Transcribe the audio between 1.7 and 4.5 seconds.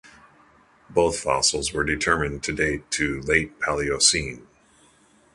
were determined to date to the late Paleocene.